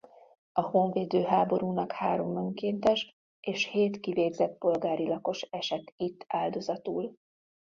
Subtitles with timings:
[0.51, 7.15] A honvédő háborúnak három önkéntes és hét kivégzett polgári lakos esett itt áldozatul.